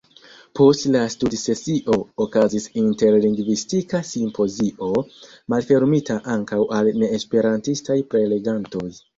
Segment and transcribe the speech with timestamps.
[0.59, 4.89] Post la studsesio okazis interlingvistika simpozio,
[5.55, 8.87] malfermita ankaŭ al neesperantistaj prelegantoj.